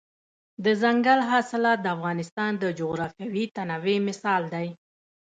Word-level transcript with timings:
دځنګل 0.65 1.19
حاصلات 1.31 1.79
د 1.81 1.87
افغانستان 1.95 2.51
د 2.57 2.63
جغرافیوي 2.79 3.45
تنوع 3.55 3.97
مثال 4.07 4.43
دی. 4.53 4.67